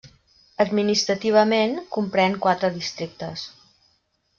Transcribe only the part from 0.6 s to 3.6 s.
Administrativament, comprèn quatre districtes.